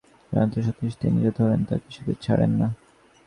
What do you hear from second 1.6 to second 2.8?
তা কিছুতেই ছাড়েন না।